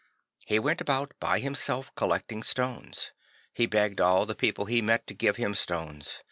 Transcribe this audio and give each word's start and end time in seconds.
He 0.47 0.57
went 0.57 0.81
about 0.81 1.11
by 1.19 1.37
himself 1.37 1.93
collecting 1.93 2.41
stones. 2.41 3.11
He 3.53 3.67
begged 3.67 4.01
all 4.01 4.25
the 4.25 4.33
people 4.33 4.65
he 4.65 4.81
met 4.81 5.05
to 5.05 5.13
give 5.13 5.35
him 5.35 5.53
stones. 5.53 6.19